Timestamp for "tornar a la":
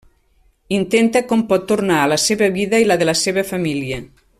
1.73-2.19